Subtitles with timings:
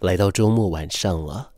[0.00, 1.52] 来到周末晚上了，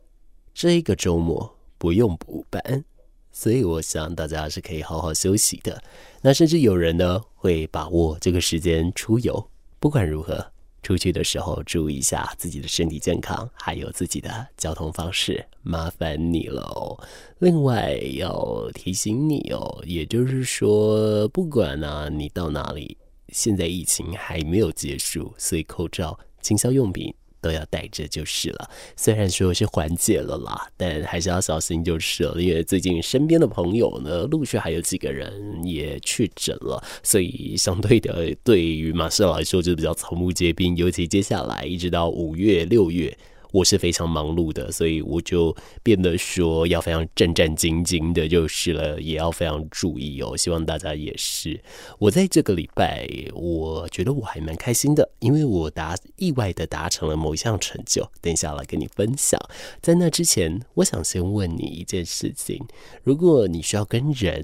[0.53, 2.83] 这个周末不用补班，
[3.31, 5.81] 所以我想大家是可以好好休息的。
[6.21, 9.49] 那甚至有人呢会把握这个时间出游。
[9.79, 10.45] 不管如何，
[10.81, 16.99] 出去的时候注意一下自己的身体健康，还有自己的交通方式，麻烦你喽。
[17.39, 22.97] 另外要提醒你哦，也就是说，不管呢、你到哪里，
[23.29, 27.13] 现在疫情还没有结束，所以口罩、清消用品。
[27.43, 32.41] 都要带着就是了，虽然说是缓解了啦，但还是要小心就是了。
[32.41, 40.75] 因为最近身边的朋友呢，陆续还有几个人也确诊了，所以相对的，对于马氏来说就比较草木皆兵。
[40.77, 43.15] 尤其接下来一直到五月、六月。
[43.53, 50.35] 我是非常忙碌的，所以我就变得说要非常战战兢兢的，就是了，也要非常注意哦。
[50.35, 51.61] 希望大家也是。
[51.99, 58.09] 我在这个礼拜，我觉得我还蛮开心的，因为我达意外的达成了某一项成就。
[58.21, 59.39] 等一下来跟你分享。
[59.81, 62.59] 在那之前，我想先问你一件事情：
[63.03, 64.43] 如果你需要跟人，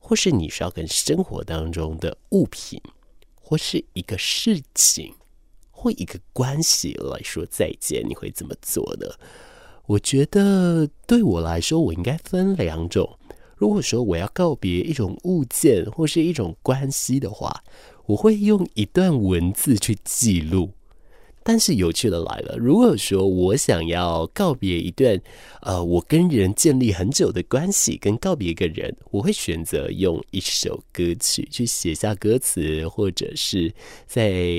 [0.00, 2.80] 或是你需要跟生活当中的物品，
[3.42, 5.12] 或是一个事情，
[5.86, 9.06] 为一个关系来说再见，你会怎么做呢？
[9.86, 13.18] 我觉得对我来说，我应该分两种。
[13.54, 17.62] 如果说我要告别一种物件或是一种关系的话，
[18.04, 20.72] 我会用一段文字去记录。
[21.48, 25.16] 但是有趣的来了，如果说我想要告别一段，
[25.62, 33.72] 呃，我跟人建立很久的关系，跟告别一个人，我会选择用一首歌曲去写下歌词，或者是
[34.08, 34.50] 在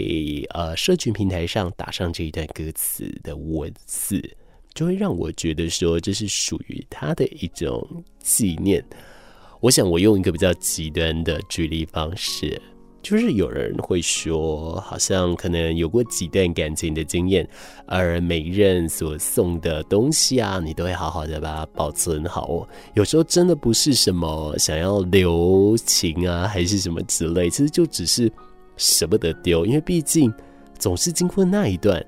[0.52, 4.24] 呃社群平台上打上这一段歌词的文字，
[4.74, 7.86] 就会让我觉得说这是属于他的一种
[8.20, 8.82] 纪念。
[9.60, 12.62] 我想我用一个比较极端的举例方式。
[13.02, 17.48] 就是有人会说，好像可能有过几段感情的经验，
[17.86, 22.68] 而每一任所送的东西啊，你都会好好的把它保存好哦。
[22.96, 28.30] 有时候真的不是什么想要留情啊，还是什么之类，其实就只是
[28.76, 30.34] 舍不得丢，因为毕竟
[30.78, 32.06] 总是经过那一段，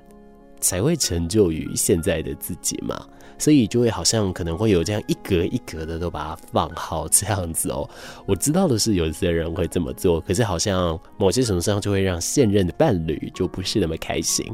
[0.60, 3.08] 才会成就于现在的自己嘛。
[3.40, 7.90] 所以就会好像可能会有这样一格一格的都把它放好这样子哦。
[8.28, 14.46] 我知道的是有些人会这么做，可是好像某些程度上就会让现任的伴侣就不是那么开心。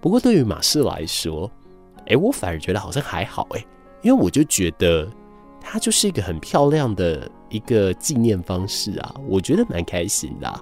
[0.00, 1.50] 不过对于马氏来说，
[2.06, 3.64] 哎，我反而觉得好像还好哎，
[4.02, 5.06] 因为我就觉得
[5.60, 10.60] 它就是一个很漂亮的一个纪念方式啊，我觉得蛮开心的。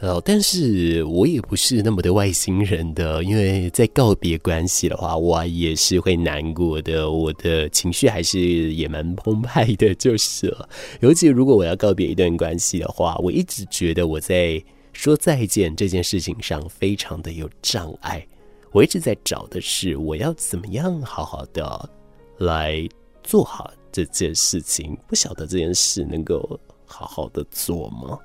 [0.00, 8.38] 哦，但是我也不是那么的外星人的，因为在告别关系的话，我也是会难过的，我的情绪还是
[8.74, 10.68] 也蛮澎湃的，就是了。
[11.00, 18.24] 尤其如果我要告别一段关系的话，我一直觉得我在说再见这件事情上非常的有障碍，
[18.70, 21.90] 我一直在找的是我要怎么样好好的
[22.38, 22.88] 来
[23.24, 28.16] 做好这件事情，不晓得这件事能够好好的做吗？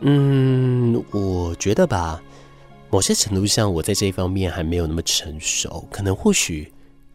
[0.00, 2.22] 嗯，我觉得吧，
[2.90, 5.86] 某些程度上，我在这方面还没有那么成熟。
[5.90, 6.70] 可能或许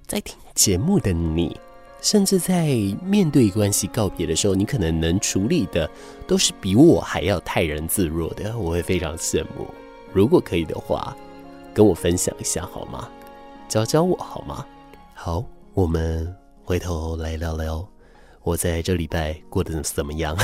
[0.08, 1.56] 在听节目的你，
[2.02, 2.66] 甚至在
[3.04, 5.90] 面对关系告别的时候，你可能能处理的
[6.26, 8.58] 都是比我还要泰然自若的。
[8.58, 9.68] 我会非常羡慕。
[10.12, 11.16] 如果可以的话，
[11.74, 13.08] 跟我分享一下好吗？
[13.70, 14.66] 教教我好吗？
[15.14, 17.91] 好，我们回头来聊聊。
[18.44, 20.36] 我在这礼拜过得怎么样？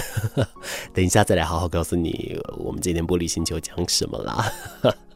[0.94, 4.52] 等一下再来好好告诉你，我们今天玻璃星球讲什么啦。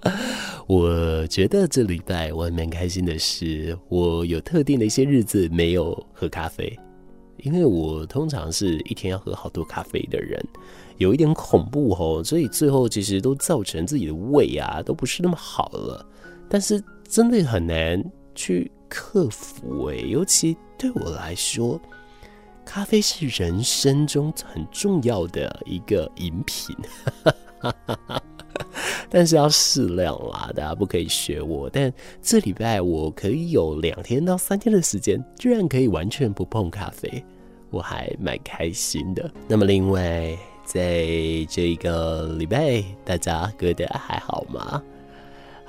[0.66, 6.76] 我觉得这礼拜我还蛮开心的是，我有特定的一些日子没有喝咖啡，
[7.44, 10.44] 因为我通常是一天要喝好多咖啡的人，
[10.98, 16.04] 有一点恐怖哦，所以最后其实都造成自己的胃啊都不是那么好了。
[16.50, 18.04] 但是真的很难
[18.34, 21.80] 去克服诶，尤其对我来说。
[22.66, 26.76] 咖啡是人生中很重要的一个饮品，
[29.10, 31.70] 但是要适量啦，大家不可以学我。
[31.70, 31.92] 但
[32.22, 37.24] 这礼拜我可以有两天到三天的时间，居然可以完全不碰咖啡，
[37.70, 39.30] 我还蛮开心的。
[39.48, 41.06] 那么另外，在
[41.50, 44.82] 这个礼拜，大家过得还好吗？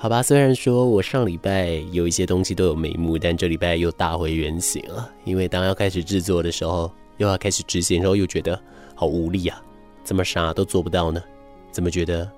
[0.02, 5.08] 好吧，虽然说我上礼拜有一些东西都有眉目，但这礼拜又大回原形了。
[5.22, 8.60] 因为当要开始制作的时候，又要开始执行的时候，又觉得
[8.96, 9.62] 好无力啊！
[10.02, 11.22] 怎么啥都做不到呢？
[11.70, 12.28] 怎么觉得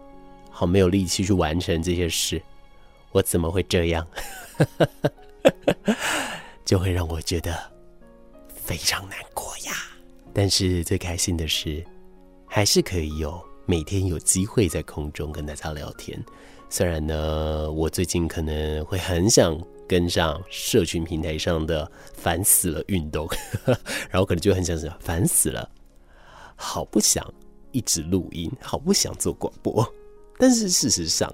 [0.50, 2.38] 好没有力气去完成这些事？
[3.12, 4.06] 我怎么会这样？
[6.66, 7.58] 就会让我觉得
[8.54, 9.72] 非常难过呀。
[10.34, 11.82] 但是最开心的是，
[12.44, 16.22] 还是可以有每天有机会在空中跟大家聊天。
[16.76, 19.56] 虽然呢，我最近可能会很想
[19.86, 23.28] 跟上社群平台上的烦死了运动，
[24.10, 25.70] 然后可能就很想说烦死了，
[26.56, 27.24] 好不想
[27.70, 29.88] 一直录音，好不想做广播。
[30.36, 31.32] 但是事实上，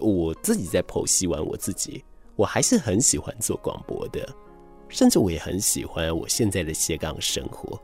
[0.00, 2.02] 我自己在剖析完我自己，
[2.34, 4.26] 我还是很喜欢做广播的，
[4.88, 7.78] 甚至我也很喜欢我现在的斜杠生活。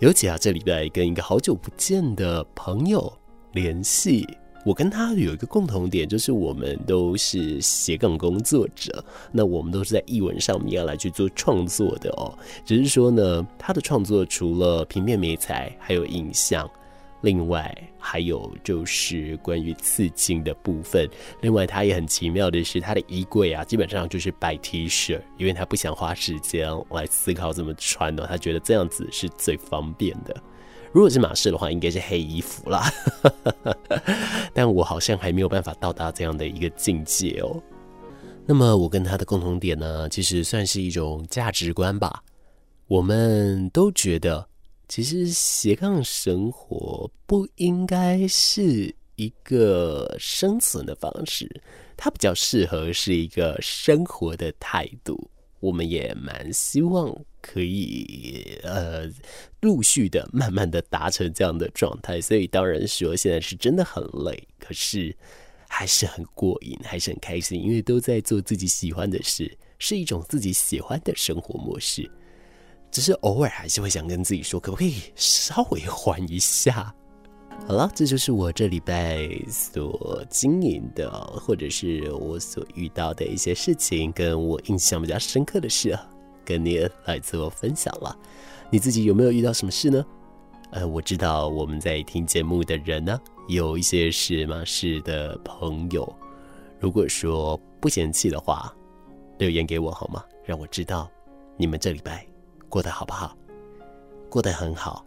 [0.00, 3.10] 尤其啊，这礼拜跟一个好久不见的朋友
[3.52, 4.28] 联系。
[4.64, 9.02] 我跟他有一个共同点，就是我们都是斜杠工作者。
[9.32, 12.36] 那我们都是在艺文上面要来去做创作的哦。
[12.66, 16.68] 只是说呢，他的创作除了平面美材，还有影像，
[17.22, 21.08] 另外还有就是关于刺青的部分。
[21.40, 30.36] 另外，他也很奇妙的是，他的衣柜啊，基本上就是摆 T 恤，因为他不想花时间来思考怎么穿呢，他觉得这样子是最方便的。
[30.98, 32.92] 如果是马氏的话，应该是黑衣服啦，
[34.52, 37.62] 但我好像还没有办法到达这样的一个境界哦。
[38.44, 42.24] 那么我跟他的共同点呢，其实算是一种价值观吧。
[42.88, 44.44] 我们都觉得，
[44.88, 51.48] 其实斜杠生活不应该是一个生存的方式，
[51.96, 55.30] 它比较适合是一个生活的态度。
[55.60, 59.10] 我们也蛮希望可以呃
[59.60, 65.14] 陆续的慢慢的达成这样的状态，所以当然说现在是真的很累，可是
[65.68, 72.10] 还是很过瘾，还是很开心，因为都在做自己喜欢的事，是一种自己喜欢的生活模式。
[72.90, 76.94] 只是偶尔还是会想跟自己说，可不可以稍微缓一下？
[77.66, 86.08] 好了，这就是我这礼拜所经营的，或者是我所遇到的一些事情，跟我印象比较深刻的事啊，
[86.46, 88.16] 跟你来做分享了。
[88.70, 90.02] 你自己有没有遇到什么事呢？
[90.70, 96.10] 呃，我知道我们在听节目的人呢，有一些是马氏的朋友。
[96.80, 98.74] 如果说不嫌弃的话，
[99.36, 100.24] 留言给我好吗？
[100.46, 101.10] 让我知道
[101.58, 102.26] 你们这礼拜
[102.70, 103.36] 过得好不好？
[104.30, 105.04] 过得很好，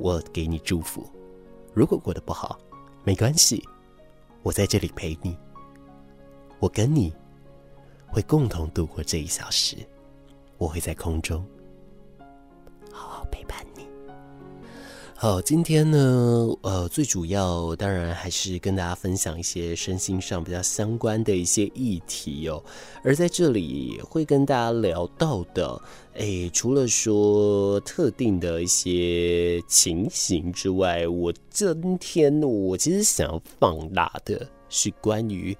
[0.00, 1.08] 我给你祝福。
[1.76, 2.58] 如果过得不好，
[3.04, 3.62] 没关系，
[4.42, 5.36] 我在这里陪你。
[6.58, 7.14] 我跟你
[8.06, 9.76] 会共同度过这一小时，
[10.56, 11.46] 我会在空中
[15.18, 22.62] 好，今天呢，呃，最主要当然还是跟大家分享一些身心上比较相关的一些议题哦。
[23.02, 25.80] 而在这里会跟大家聊到的，
[26.16, 35.56] 诶，除了说特定的一些情形之外，我今天我其实想要放大的是关于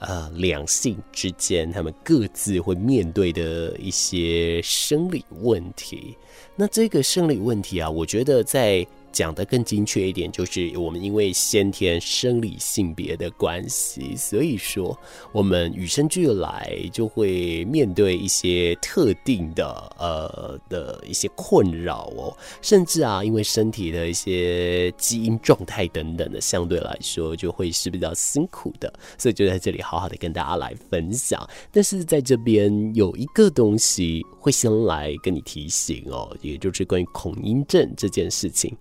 [0.00, 6.16] 呃两性之间他们各自会面对的一些生理问题。
[6.58, 8.86] 那这个生理问题啊，我觉得在
[9.16, 14.94] 讲得更精确一点，就是我们因为先天生理性别的关系，所以说
[15.32, 19.66] 我们与生俱来就会面对一些特定的
[19.98, 31.42] 呃的一些困扰哦，甚至啊，因为身体的一些基因状态等等的，相对来说就会是比较辛苦的，所以就在这里好好的跟大家来分享。
[31.72, 38.76] 但是在这边有一个东西会先来跟你提醒哦，也就是关于恐音症这件事情。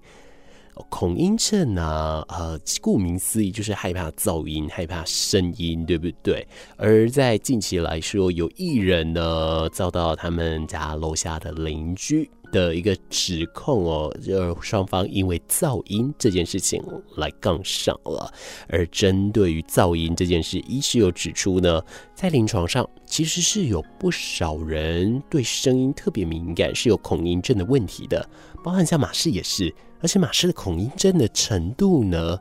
[0.89, 6.45] 恐音症啊，呃，顾名思义就是害怕噪音，害怕声音，对不对？
[6.77, 16.83] 而在近期来说，有艺人呢遭到他们家楼下的邻居的一个指控哦，就双方因为噪音这件事情
[17.15, 18.31] 来杠上了。
[18.67, 21.81] 而针对于噪音这件事，医师有指出呢，
[22.13, 28.27] 在临床上其实是有不少人对声音特别敏感，是有恐音症的问题的，
[28.63, 29.73] 包含像马氏也是。
[30.05, 32.39] 而且马氏的恐音症的程度呢，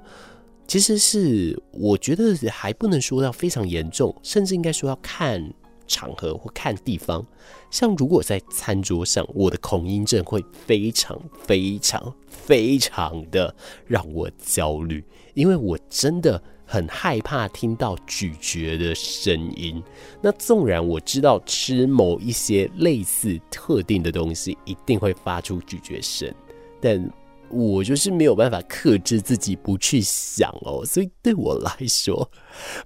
[0.68, 5.42] 其实是我觉得还不能说到非常严重，甚至应该说要看
[5.86, 7.26] 场合或看地方。
[7.70, 13.56] 像如果在餐桌上，我的恐音症会非常非常非常的
[13.86, 15.02] 让我焦虑，
[15.32, 19.82] 因为我真的很害怕听到咀嚼的声音。
[20.20, 26.30] 那纵然我知道吃某一些类似特定的东西一定会发出咀嚼声，
[26.78, 27.10] 但
[27.50, 32.28] 我就是没有办法克制自己不去想哦，所以对我来说，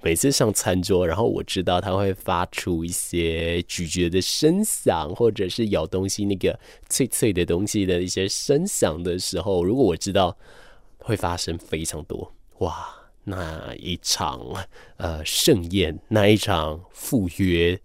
[0.02, 6.58] 每次上餐桌，然后我知道它会发出一些咀嚼的声响，或者是咬东西那个
[6.90, 10.36] 脆脆的东西的一些声响的时候，如果我知道
[10.98, 12.88] 会发生非常多，哇，
[13.24, 14.38] 那一场
[14.98, 17.80] 呃盛宴，那一场赴约，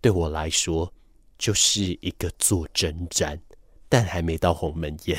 [0.00, 0.92] 对我来说
[1.36, 3.40] 就是一个坐针毡，
[3.88, 5.18] 但还没到鸿门宴。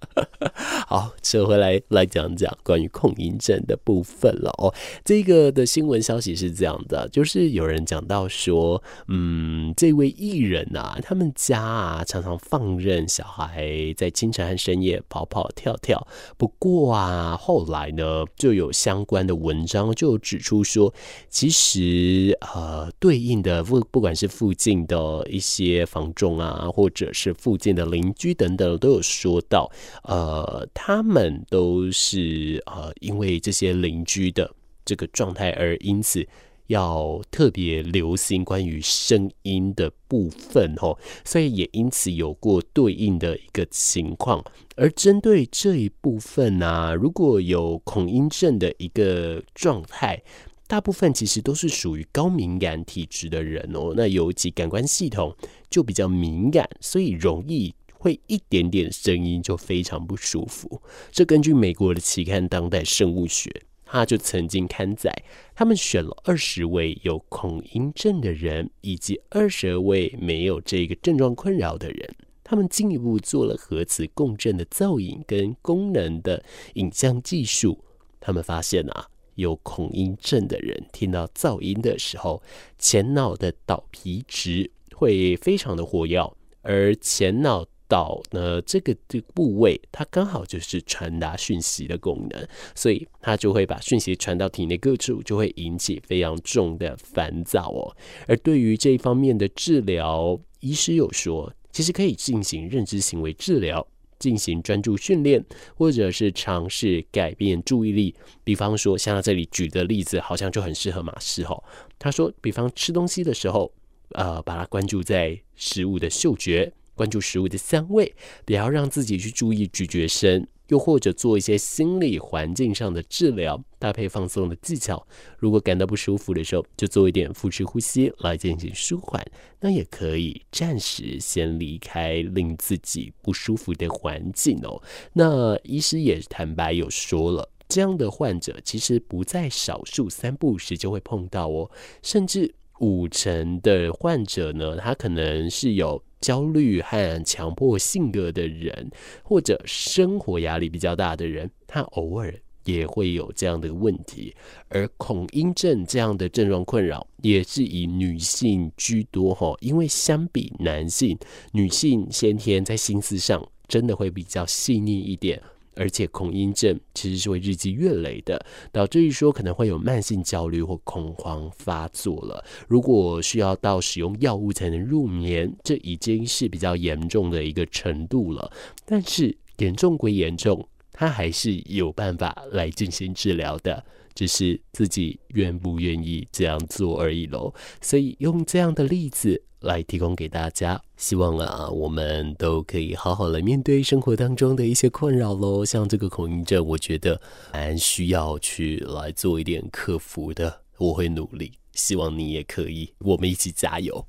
[0.86, 4.74] 好，扯回来来讲讲关于恐音症的部分了哦。
[5.04, 16.06] 这个的新闻消息是这样的，就是有人讲到说，嗯，这位艺人啊，他们家啊常常放任小孩在清晨和深夜跑跑跳跳。
[16.36, 20.92] 不过啊，后来呢，就有相关的文章就指出说，
[21.28, 29.70] 其实呃，对应的不不管是附近的一些房仲啊，或者是附近的邻居等等，都有说到，
[30.04, 30.66] 呃。
[30.72, 34.50] 他们都是呃，因为这些邻居的
[34.84, 36.26] 这个状态，而因此
[36.68, 44.42] 要特别留心关于声音的部分哦，所以也因此有过对应的一个情况。
[44.74, 50.22] 而针对这一部分呢、如果有恐音症的一个状态，
[50.66, 55.36] 大部分其实都是属于高敏感体质的人哦，那尤其感官系统
[55.68, 57.74] 就比较敏感，所以容易。
[58.00, 60.80] 会一点点声音就非常不舒服。
[61.12, 63.50] 这根据美国的期刊《当代生物学》，
[63.84, 65.12] 他就曾经刊载，
[65.54, 72.16] 他们选了二十位有恐音症的人，以及二十位没有这个症状困扰的人。
[72.42, 76.42] 他们进一步做了核磁共振的造影跟功能的
[76.74, 77.84] 影像技术。
[78.18, 82.42] 他们发现啊，有恐音症的人听到噪音的时候，
[82.78, 87.66] 前脑的岛皮质会非常的活跃，而前脑。
[87.90, 97.96] 到呢，这个的部位，它刚好就是传达讯息的功能，所以它就会把讯息传到体内各处，就会引起非常重的烦躁哦。
[98.28, 103.84] 而对于这一方面的治疗，医师有说，其实可以进行认知行为治疗，
[104.20, 105.44] 进行专注训练，
[105.74, 108.14] 或者是尝试改变注意力。
[108.44, 111.64] 比方说，像他这里举的例子，好像就很适合马氏吼。
[111.98, 113.72] 他说，比方吃东西的时候，
[114.10, 116.72] 呃，把它关注在食物的嗅觉。
[116.94, 125.06] 关注食物的香味，不要让自己去注意咀嚼声，又或者做一些心理环境上的治疗，搭配放松的技巧。
[125.38, 129.24] 如果感到不舒服的时候，就做一点腹式呼吸来进行舒缓。
[129.60, 134.82] 那也可以暂时先离开令自己不舒服的环境哦。
[135.12, 141.70] 那医师也坦白有说了，这样的患者其实不在少数，三不五时就会碰到哦，
[142.02, 146.02] 甚至五成的患者呢，他可能是有。
[146.20, 148.90] 焦虑和强迫性格的人，
[149.22, 154.36] 或者生活压力比较大的人，他偶尔也会有这样的问题。
[154.68, 161.18] 而恐音症这样的症状困扰，也是以女性居多哈，因为相比男性，
[161.52, 165.42] 女性先天在心思上真的会比较细腻一点。
[165.80, 172.44] 而且恐音症其实是会日积月累的，导致于说可能会有慢性焦虑或恐慌发作了。
[172.68, 178.52] 如果需要到使用药物才能入眠，这已经是比较严重的一个程度了。
[178.84, 183.82] 但是严重归严重，它还是有办法来进行治疗的，
[184.20, 187.54] 只是自己愿不愿意这样做而已喽。
[187.80, 189.42] 所以用这样的例子。
[189.60, 195.62] 来提供给大家，希望啊，我们都可以好好来面对生活当中的一些困扰喽。
[195.66, 197.20] 像这个恐音症，我觉得
[197.52, 200.62] 蛮需要去来做一点克服的。
[200.78, 204.02] 我会努力，希望你也可以，我们一起加油。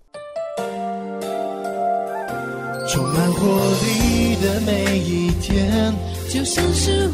[2.87, 3.45] 充满活
[3.83, 5.93] 力的每一天，
[6.29, 7.09] 就像是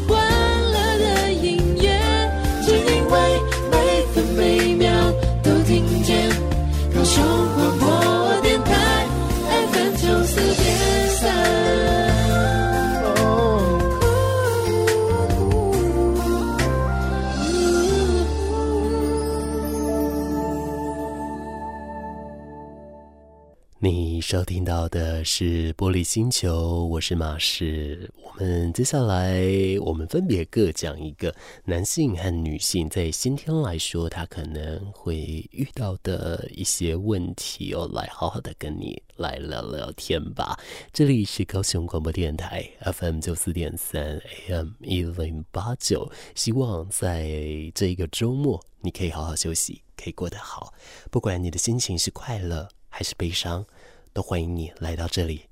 [23.80, 28.12] 你收听到的是玻璃星球，我是马士。
[28.24, 29.40] 我们接下来，
[29.80, 31.32] 我们分别各讲一个
[31.64, 35.16] 男性和女性在先天来说，他可能会
[35.52, 40.58] 遇到的一些问题哦，来好好的跟你来聊聊天吧。
[40.92, 47.30] 这里是高雄广播电台 FM 九四点三 AM 一零八九，希望在
[47.76, 50.74] 这一个周末，你可以好好休息，可以过得好，
[51.12, 52.68] 不管你的心情是快乐。
[52.98, 53.64] 还是悲伤，
[54.12, 55.42] 都欢迎你来到这里。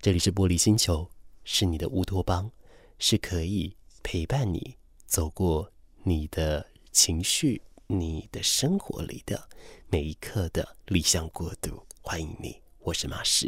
[0.00, 1.06] 这里是玻璃星球，
[1.44, 2.50] 是你的乌托邦，
[2.98, 4.74] 是可以陪伴你
[5.04, 5.70] 走过
[6.04, 9.46] 你的情绪、你的生活里的
[9.90, 11.84] 每一刻的理想国度。
[12.00, 13.46] 欢迎你，我是马士，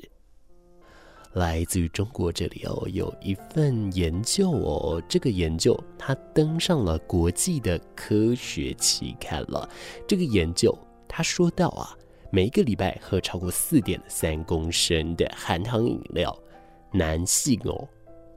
[1.33, 2.87] 来自于中国这里哦。
[2.93, 9.67] 有一份研究哦，这个研究它登上了国际的科学期刊了。
[10.07, 10.79] 这个研究
[11.09, 11.97] 它说到啊。
[12.31, 16.37] 每一个礼拜喝超过四点三公升的含糖饮料，
[16.93, 17.89] 男性哦，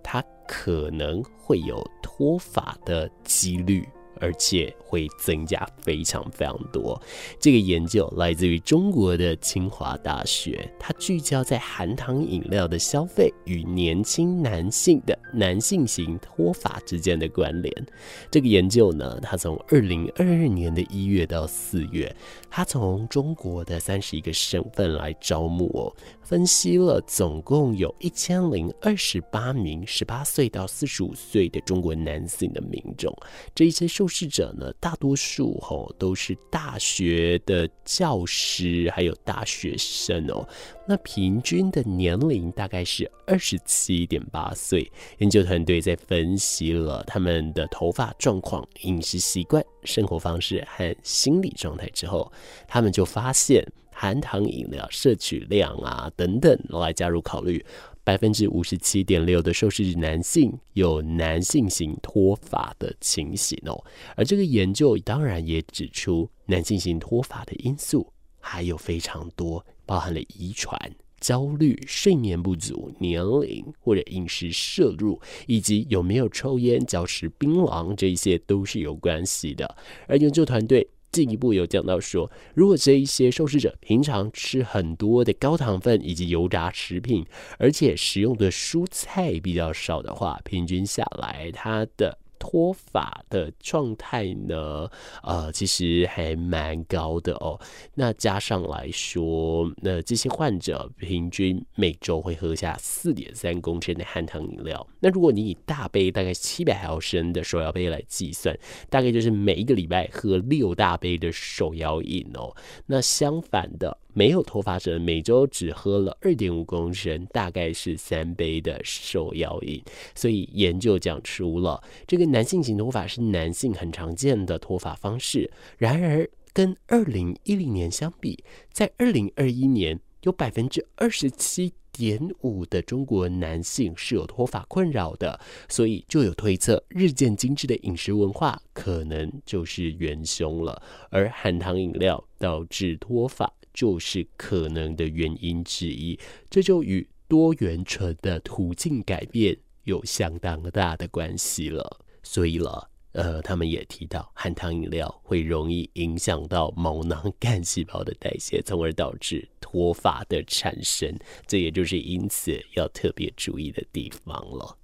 [0.02, 3.88] 他可能会有脱发的几率。
[4.22, 7.02] 而且会增加非常非常多。
[7.40, 17.88] 这个研究来自于中国的清华大学，它聚焦在含糖饮料的消费与年轻男性的男性型脱发之间的关联。
[18.30, 22.16] 这个研究呢，它从二零二二年的一月到四月，
[22.50, 25.94] 它从中国的三十一个省份来招募哦。
[26.22, 33.14] 分析了总共有一千零二十八名十八岁到四十五岁的中国男性的民众，
[33.54, 40.48] 这一些受试者呢，大多数吼都是大学的教师，还有大学生哦。
[40.86, 44.92] 那平均的年龄大概是二十七点八岁。
[45.20, 52.32] 研究团队在分析了他们的头发状况、饮食习惯、生活方式和心理状态之后，
[52.68, 53.66] 他们就发现。
[53.94, 57.64] 含糖饮料摄取量啊等等来加入考虑，
[58.04, 63.84] 百分之五十七点六的受试男性有男性型脱发的情形哦，
[64.16, 70.78] 而这个研究当然也指出，男性型脱发的因素还有非常多，包含了遗传、
[71.20, 79.76] 焦虑、睡眠不足、年龄或者饮食摄入，以及有没有抽烟、嚼食槟榔，这些都是有关系的。
[80.08, 80.88] 而研究团队。
[81.12, 87.26] 进一步有讲到说，如果这一些受试者平常吃很多的高糖分以及油炸食品，
[87.60, 92.21] 而且食用的蔬菜比较少的话，平均下来，他的。
[92.42, 94.90] 脱发的状态呢，
[95.22, 97.62] 呃，其实还蛮高的哦。
[97.94, 104.86] 那加上来说，那这些患者平均每周会喝下四点三公升的含糖饮料。
[105.00, 108.58] 那如果你以大杯大概七百毫升的手摇杯来计算，
[108.90, 112.56] 大概就是每一个礼拜喝六大杯的手摇饮哦。
[112.88, 113.96] 那相反的。
[114.14, 119.82] 没有脱发者每周只喝了二点五公升，大概是三杯的瘦腰饮。
[120.14, 125.50] 所以研究讲出了这个男性型脱发是男性很常见的脱发方式。
[125.78, 135.40] 然而，跟二零一零年相比，在二零二一年有百分之二十七点五的中国男性是有脱发困扰的。
[135.70, 140.82] 所以就有推测，日渐精致的饮食文化可能就是元凶了。
[141.10, 143.52] 而含糖饮料导致脱发。
[143.74, 152.00] 就是可能的原因之一，这就与多元醇的途径改变有相当大的关系了。
[152.24, 161.18] 所以了，呃，他们也提到含糖饮料会容易影响到毛囊干细胞的代谢，从而导致脱发的产生。
[161.48, 164.78] 这也就是因此要特别注意的地方了。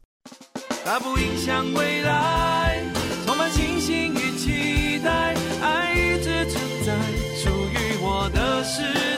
[0.83, 2.83] 它不影响未来，
[3.25, 6.06] 充满信心与期待，爱。
[8.77, 9.16] 时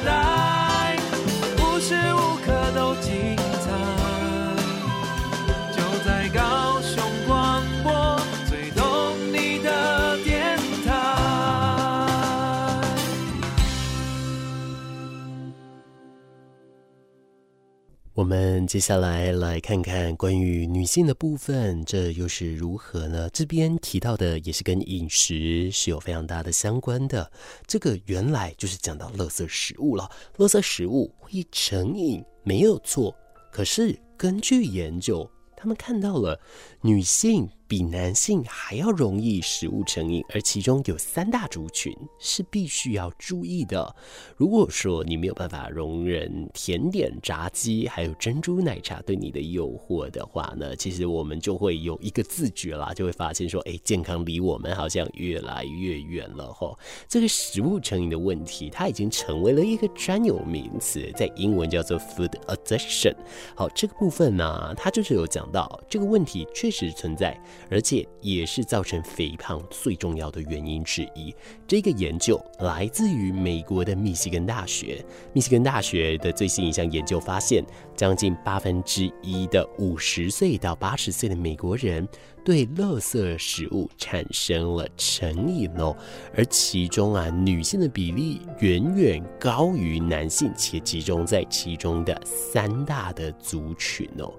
[18.20, 23.30] 我们接下来来看看关于女性的部分，这又是如何呢？
[23.30, 27.32] 这边提到的也是跟饮食是有非常大的相关的。
[27.66, 33.16] 这个原来就是讲到垃圾食物了，垃圾食物会成瘾，没有错。
[33.54, 36.38] 可是根据研究，他们看到了
[36.82, 37.50] 女性。
[37.70, 43.96] 比男性还要容易食物成瘾，而其中有三大族群是必须要注意的。
[44.36, 56.76] 如果说你没有办法容忍甜点、炸鸡还有珍珠奶茶对你的诱惑的话呢，其实我们就会有一个自觉啦，就会发现说，哎，健康离我们好像越来越远了吼。
[57.08, 63.14] 这个食物成瘾的问题，它已经成为了一个专有名词，在英文叫做 food addiction。
[63.54, 67.40] 好，这个部分呢，它就是有讲到这个问题确实存在。
[67.70, 71.34] 而且也是造成肥胖最重要的原因之一。
[71.68, 75.04] 这个研究来自于美国的密西根大学。
[75.34, 77.64] 密西根大学的最新一项研究发现，
[77.96, 82.08] 将近八分之一的五十岁到八十岁的美国人
[82.44, 85.96] 对垃圾食物产生了成瘾哦。
[86.36, 94.34] 而其中啊，女性的比例远远高于男性，且集中在其中的三大的族群哦。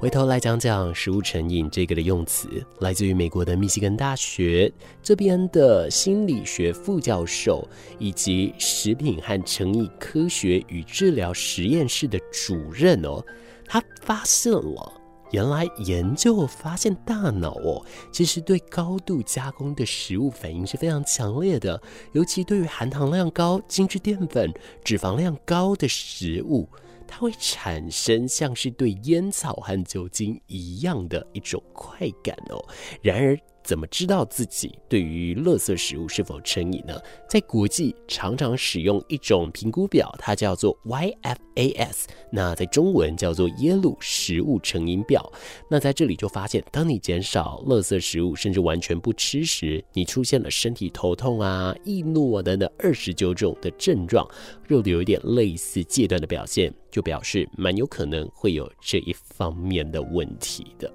[0.00, 13.22] 回头来讲讲食物成瘾这个的用词，来自于美国的密西根大学这边的心理学副教授，以及食品和成瘾科学与治疗实验室的主任哦，
[13.66, 14.90] 他发现了
[15.32, 21.78] 原来研究发现，大脑哦，其实对高度加工的食物反应是非常强烈的，
[22.12, 24.50] 尤其对于含糖量高、精致淀粉、
[24.82, 26.66] 脂肪量高的食物，
[27.10, 32.64] 它会产生像是对烟草和酒精一样的一种快感哦。
[33.02, 37.00] 然而，怎么知道自己对于垃圾食物是否成瘾呢？
[37.28, 45.30] 在国际常常使用一种评估表，它叫做 YFAS，那在中文叫做耶鲁食物成瘾表。
[45.68, 54.26] 那在这里就发现，当你减少垃圾食物，甚至完全不吃时，你出现了身体头痛啊、易怒啊等等二十九种的症状，
[54.66, 60.92] 肉的有一点类似戒断的表现，就表示蛮有可能会有这一方面的问题的。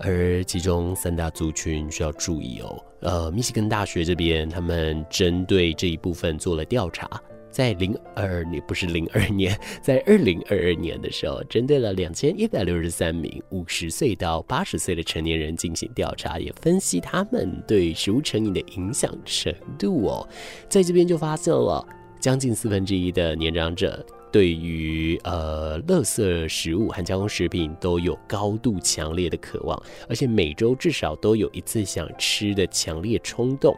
[0.00, 2.84] 而其中三大族群需要注意哦。
[3.00, 7.08] 呃，密西根大学这边他们针对这一部分做了调查，
[7.50, 20.28] 在零二年不是零二年， 在二零二二年的时候，针对了两千一百六十三名五十岁到八十岁的成年人进行调查，也分析他们对食物成瘾的影响程度哦。
[20.68, 21.86] 在这边就发现了
[22.18, 24.04] 将近四分之一的年长者。
[24.34, 33.72] 对于呃，垃圾食物和加工食品都有高度强烈的渴望，而且每周至少都有一次想吃的强烈冲动。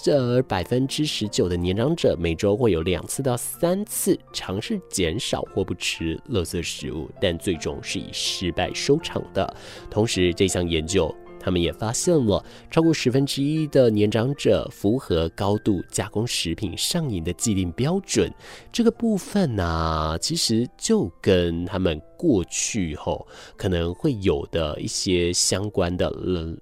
[0.00, 9.56] 这百分之十九的年长者每周会有两次到三次尝试减少或不吃垃圾食物，但最终是以失败收场的。
[9.90, 11.12] 同时，这项研究。
[11.46, 18.28] 他们也发现了超过十分之一的年长者符合高度加工食品上瘾的既定标准。
[18.72, 22.02] 这个部分呢、其实就跟他们。
[22.16, 23.26] 过去后
[23.56, 26.08] 可能会有的一些相关的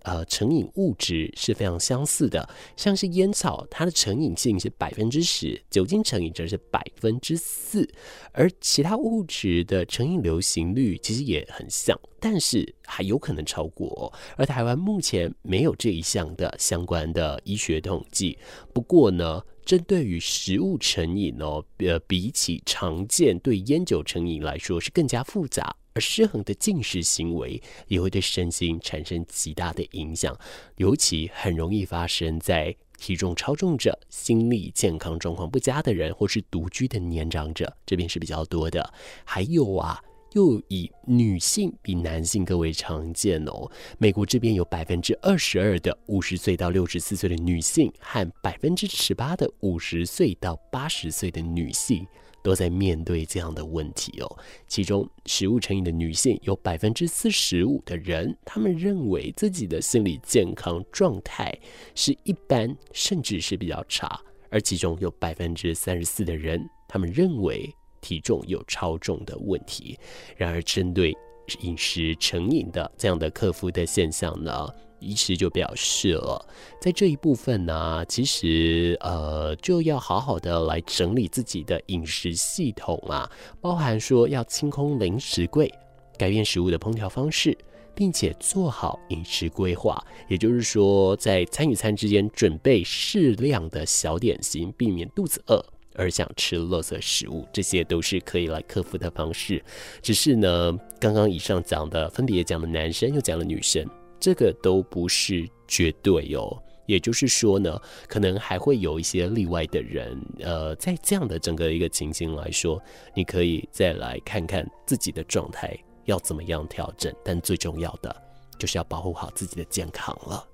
[0.02, 7.88] 呃成瘾物质是非常相似的，像是烟草，它的成瘾性是百分之十，酒精成瘾则是百分之四，
[8.32, 14.12] 而其他物质的成瘾流行率其实也很像，但是还有可能超过。
[14.36, 18.38] 而台湾目前没有这一项的相关的医学统计，
[18.72, 19.42] 不过呢。
[19.64, 30.38] 针对于食物成瘾哦，呃，比起常见对烟酒成瘾来说是更加复杂，而失衡的进食行为也会对身心产生极大的影响，
[30.76, 38.92] 尤其很容易发生在体重超重者、心理健康状况不佳的人，或是独居的年长者，这边是比较多的。
[39.24, 40.02] 还有啊。
[40.34, 43.68] 又以女性比男性更为常见哦。
[43.98, 52.06] 美国这边有百分之二十二的五十岁到六十四岁的女性，和百分之十八的五十岁到八十岁的女性
[52.42, 54.38] 都在面对这样的问题哦。
[54.68, 61.56] 其中，食物成瘾的女性有百分之四十五的人，他们认为自己的心理健康状态
[61.94, 64.20] 是一般，甚至是比较差。
[64.50, 67.74] 而其中有百分之三十四的人，他们认为。
[68.04, 69.98] 体重有超重的问题，
[70.36, 71.16] 然而针对
[71.62, 74.68] 饮食成瘾的这样的克服的现象呢，
[75.00, 76.46] 医师就表示了，
[76.82, 83.30] 在这一部分呢，其实呃就要好好的来整理自己的饮食系统啊，
[83.62, 85.72] 包含说要清空零食柜，
[86.18, 87.56] 改变食物的烹调方式，
[87.94, 95.64] 并且做好饮食规划，也就是说在餐与餐之间准备适量的小点心，避免肚子饿。
[95.94, 99.62] 而想吃垃圾食物，这些都是可以来克服的方式。
[100.02, 103.86] 只是呢，刚刚以上讲的，分别讲了男生又讲了女生，
[104.20, 106.60] 这个都不是绝对哦。
[106.86, 110.20] 也就是说呢，可能还会有一些例外的人。
[110.40, 112.78] 呃，在这样的整个一个情形来说，
[113.14, 117.10] 你可以再来看看自己的状态要怎么样调整。
[117.24, 118.14] 但最重要的
[118.58, 120.46] 就是要保护好自己的健康了。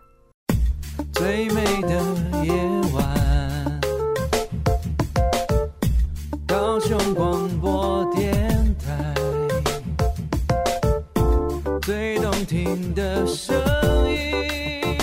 [1.14, 1.88] 最美的
[2.44, 2.52] 夜
[2.94, 3.19] 晚。
[12.94, 13.56] 的声
[14.12, 14.98] 音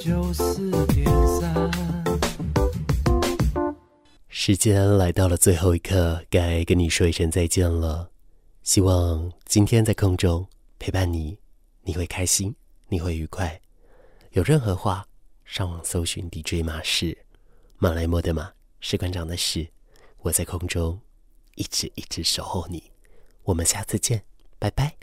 [0.00, 1.06] 九四点
[1.40, 1.70] 三。
[4.28, 8.10] 时间来到了最后一刻，该跟你说一声再见了。
[8.62, 10.46] 希望今天在空中
[10.78, 11.38] 陪伴你，
[11.82, 12.54] 你会开心，
[12.88, 13.60] 你会愉快。
[14.30, 15.06] 有任何话，
[15.44, 17.16] 上网搜寻 DJ 马士，
[17.78, 18.52] 马来莫的马。
[18.80, 19.68] 士官长的士，
[20.20, 20.98] 我在空中
[21.56, 22.90] 一直一直守候你，
[23.42, 24.24] 我们下次见，
[24.60, 24.99] 拜拜。